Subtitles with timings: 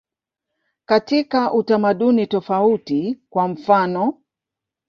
[0.85, 4.15] Katika utamaduni tofauti, kwa mfanof.